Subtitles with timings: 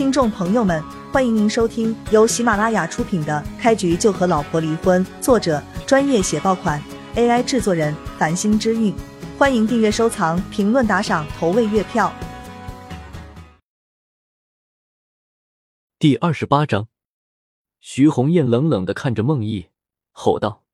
[0.00, 6.82] 听众朋友们，欢迎您收听由喜马拉雅出品的《开局就和老婆离婚》，作者专业写爆款
[7.16, 8.94] ，AI 制作人繁星之韵。
[9.38, 12.10] 欢迎订阅、收藏、评论、打赏、投喂月票。
[15.98, 16.88] 第二十八章，
[17.78, 19.68] 徐红艳冷冷的看着孟毅，
[20.12, 20.64] 吼道：“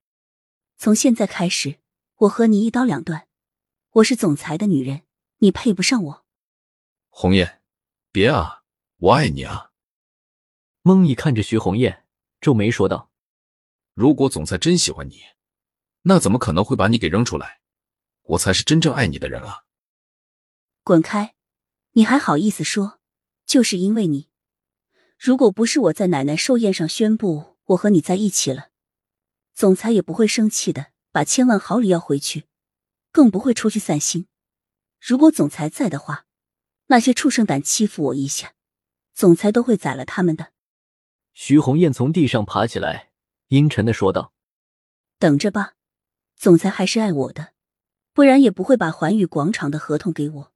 [0.79, 1.79] 从现在开始，
[2.19, 3.27] 我和你一刀两断。
[3.95, 5.03] 我是总裁的女人，
[5.39, 6.25] 你配不上我。”
[7.11, 7.61] 红艳，
[8.13, 8.63] 别啊！
[9.07, 9.71] 我爱你啊！
[10.83, 12.05] 孟毅看着徐红艳，
[12.41, 13.13] 皱眉说道
[13.95, 15.21] ：“如果总裁真喜欢你，
[16.03, 17.61] 那怎么可能会把你给扔出来？
[18.23, 19.63] 我才是真正爱你的人啊！”
[20.83, 21.37] 滚开！
[21.93, 22.99] 你还好意思说？
[23.45, 24.29] 就是因为你，
[25.17, 28.71] 如果不是我在奶奶寿宴上宣布我和你在一起了，
[29.55, 32.47] 总裁也不会生气的，把千万好礼要回去，
[33.13, 34.27] 更不会出去散心。
[34.99, 36.27] 如果总裁在的话，
[36.87, 38.55] 那些畜生敢欺负我一下。
[39.17, 40.53] 总裁都会宰了他们的。
[41.33, 43.13] 徐红艳从地上爬起来，
[43.49, 44.35] 阴沉的说道
[45.19, 45.73] ：“等着吧，
[46.37, 47.55] 总裁还是爱我的，
[48.13, 50.53] 不然也不会把环宇广场的合同给我。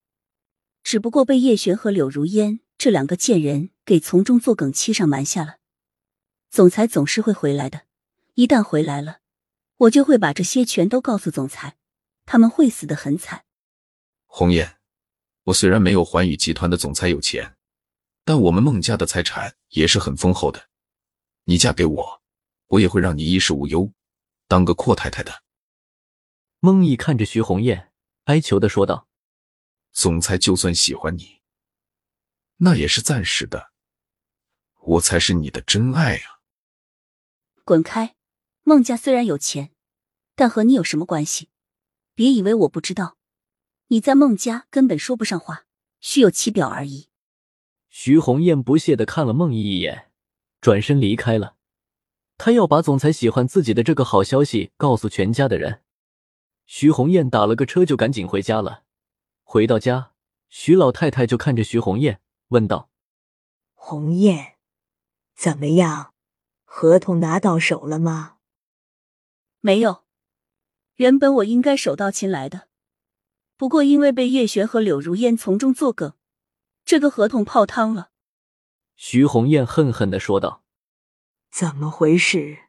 [0.83, 5.57] 只不过被叶璇和柳如烟这两个贱人给从中作梗欺上瞒下了。
[6.51, 7.87] 总裁总是会回来的，
[8.35, 9.21] 一旦回来了，
[9.79, 11.79] 我就会把这些全都告诉总裁，
[12.27, 13.47] 他们会死的很惨。”
[14.29, 14.77] 红艳，
[15.45, 17.57] 我虽然没有环宇集团的总裁有钱。
[18.31, 20.69] 但我们孟家的财产也是很丰厚的，
[21.47, 22.23] 你嫁给我，
[22.69, 23.93] 我也会让你衣食无忧，
[24.47, 25.43] 当个阔太太的。
[26.61, 27.93] 孟毅看着徐红艳，
[28.27, 29.09] 哀求的说道
[29.91, 31.41] ：“总裁就算喜欢你，
[32.59, 33.73] 那也是暂时的，
[34.79, 36.39] 我才是你的真爱啊！”
[37.67, 38.15] 滚开！
[38.63, 39.73] 孟家虽然有钱，
[40.37, 41.51] 但和你有什么关系？
[42.15, 43.17] 别以为我不知道，
[43.89, 45.67] 你在孟家根本说不上话，
[45.99, 47.10] 虚有其表而已。
[47.91, 50.11] 徐红艳不屑的看了孟毅一眼，
[50.61, 51.57] 转身离开了。
[52.39, 55.83] 她要把总裁喜欢自己的这个好消息告诉全家的人。
[56.67, 58.85] 徐红艳打了个车就赶紧回家了。
[59.43, 60.13] 回到家，
[60.49, 62.89] 徐老太太就看着徐红艳问道
[63.75, 64.55] ：“红艳，
[65.35, 66.15] 怎么样？
[66.65, 68.37] 合同拿到手了吗
[69.59, 70.05] ？”“没有，
[70.95, 72.69] 原本我应该手到擒来的，
[73.57, 76.15] 不过因为被叶璇和柳如烟从中作梗。”
[76.91, 78.11] 这个合同泡汤了，
[78.97, 80.65] 徐红艳恨恨的说道
[81.49, 82.65] ：“怎么回事？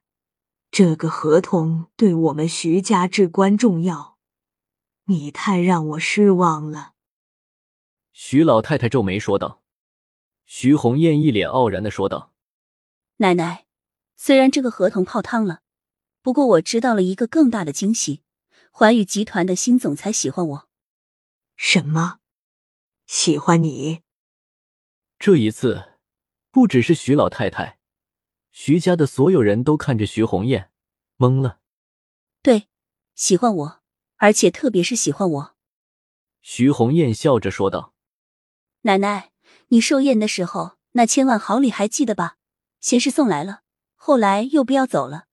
[0.69, 4.19] 这个合同对我们徐家至关重要，
[5.05, 6.93] 你太让我失望了。”
[8.13, 9.63] 徐老太太皱眉说道。
[10.45, 12.31] 徐红艳一脸傲然的说道
[13.17, 13.65] ：“奶奶，
[14.15, 15.63] 虽然这个合同泡汤了，
[16.21, 18.21] 不过我知道了一个更大的惊喜，
[18.69, 20.69] 环宇集团的新总裁喜欢我。”
[21.57, 22.19] 什么？
[23.07, 24.03] 喜欢你？
[25.21, 25.99] 这一次，
[26.49, 27.77] 不只是徐老太太，
[28.51, 30.71] 徐家的所有人都看着徐红艳，
[31.19, 31.59] 懵了。
[32.41, 32.67] 对，
[33.13, 33.81] 喜欢我，
[34.15, 35.55] 而且特别是喜欢我。
[36.41, 37.93] 徐红艳笑着说道
[38.81, 39.31] ：“奶奶，
[39.67, 42.37] 你寿宴的时候那千万好礼还记得吧？
[42.79, 43.61] 先是送来了，
[43.93, 45.25] 后来又不要走了。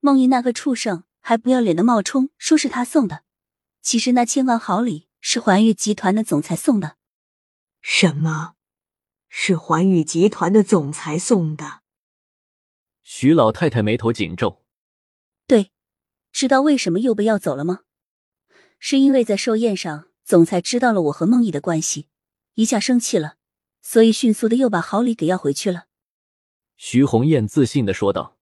[0.00, 3.22] 梦怡那个畜生还不要脸的冒充说是他送的，
[3.80, 6.96] 其实那千万好礼是环宇集团的总裁送的。
[7.80, 8.54] 什么？”
[9.28, 11.82] 是环宇集团的总裁送的。
[13.02, 14.64] 徐老太太眉头紧皱。
[15.46, 15.70] 对，
[16.32, 17.80] 知道为什么又被要走了吗？
[18.78, 22.08] 是因为在寿宴上，总裁知道了我和孟毅的关系，
[22.54, 23.36] 一下生气了，
[23.80, 25.86] 所以迅速的又把好礼给要回去了。
[26.76, 28.36] 徐红艳自信的说道。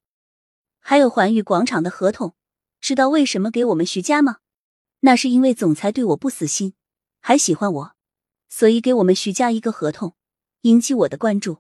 [0.80, 2.34] 还有环宇广场的合同，
[2.80, 4.38] 知道为什么给我们徐家吗？
[5.00, 6.74] 那是因为总裁对我不死心，
[7.20, 7.96] 还喜欢我，
[8.48, 10.16] 所以给我们徐家一个合同。
[10.64, 11.58] 引起我的关注，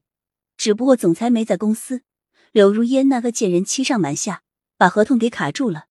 [0.56, 2.04] 只不过总裁没在公司，
[2.52, 4.42] 柳如烟那个贱人欺上瞒下，
[4.78, 5.88] 把合同给卡住了。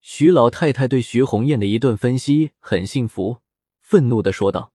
[0.00, 3.38] 徐老太太对徐红艳的一顿分析很信服，
[3.80, 4.72] 愤怒的说道：“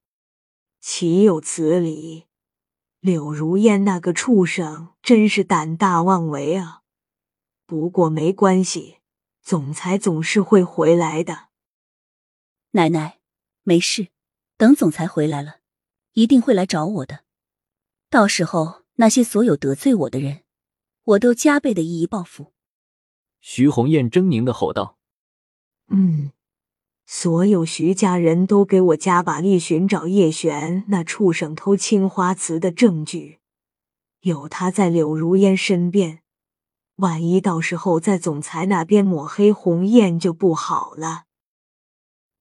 [0.82, 2.26] 岂有此理！
[3.00, 6.82] 柳如烟那个畜生真是胆大妄为啊！
[7.66, 8.97] 不过没关系，
[9.41, 11.47] 总裁总是会回来的。
[12.72, 13.20] 奶奶，
[13.64, 14.09] 没事，
[14.58, 15.59] 等总裁回来了，
[16.12, 17.24] 一定会来找我的。”
[18.16, 20.44] 到时候，那些所有得罪我的人，
[21.03, 22.53] 我都加倍的一一报复。”
[23.44, 24.97] 徐红艳狰狞的吼道。
[25.91, 26.32] “嗯，
[27.06, 33.40] 所有徐家人都给我加把力，寻找叶璇那畜生偷青花瓷的证据。
[34.22, 36.22] 有他在柳如烟身边，
[36.96, 41.26] 万一到时候在总裁那边抹黑红艳就不好了。”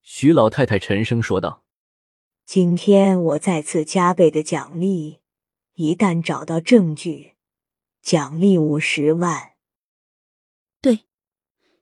[0.01, 1.65] 徐老太太沉声说道。
[2.47, 5.19] “今天我再次加倍的奖励。”
[5.75, 7.35] 一旦找到证据，
[8.01, 9.55] 奖励五十万。
[10.79, 11.05] 对，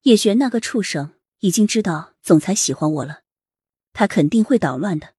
[0.01, 3.21] 叶璇那个畜生已经知道总裁喜欢我了，
[3.91, 5.13] 他肯定会捣乱的，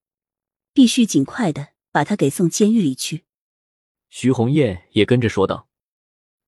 [0.73, 3.25] 必须尽快的把他给送监狱里去。
[4.11, 5.69] 徐红艳也跟着说道：“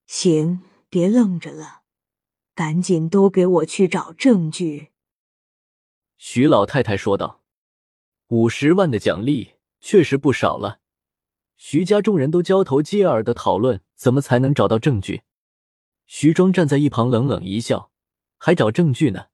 [0.09, 1.83] 行，别愣着了，
[2.57, 4.89] 赶紧都给我去找证据。”
[6.19, 7.45] 徐老太太说道
[8.31, 10.81] ：“五十万的奖励确实不少了。”
[11.57, 15.23] 徐家众人都交头接耳的讨论怎么才能找到证据。
[16.07, 17.91] 徐庄站在一旁冷冷一笑
[18.39, 19.27] ：“还找证据呢？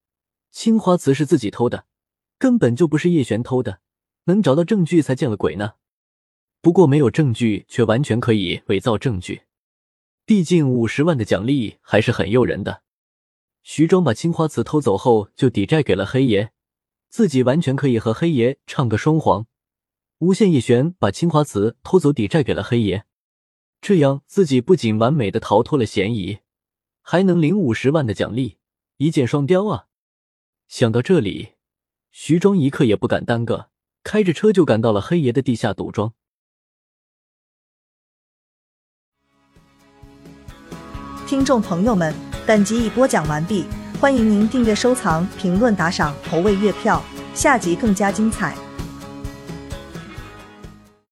[0.51, 1.87] 青花瓷是自己偷的，
[2.39, 3.81] 根本就不是叶璇偷的，
[4.25, 5.75] 能找到证据才见了鬼呢。
[6.61, 9.43] 不过没有证据，却完全可以伪造证据。
[10.25, 12.83] 毕竟五十万的奖励还是很诱人的。
[13.63, 16.53] 徐庄把青花瓷偷走后，就抵债给了黑爷，
[17.09, 19.47] 自己完全可以和黑爷唱个双簧。”
[20.23, 23.03] 诬陷叶璇把青花瓷偷走，抵债给了黑爷，
[23.81, 26.39] 这样自己不仅完美的逃脱了嫌疑，
[27.01, 28.57] 还能领五十万的奖励，
[28.99, 29.87] 一箭双雕啊！
[30.69, 31.55] 想到这里，
[32.13, 33.71] 徐庄一刻也不敢耽搁，
[34.05, 36.13] 开着车就赶到了黑爷的地下赌庄。
[41.27, 42.15] 听众朋友们，
[42.47, 43.65] 本集已播讲完毕，
[44.01, 47.03] 欢迎您订阅、收藏、评论、打赏、投喂月票，
[47.35, 48.57] 下集更加精彩。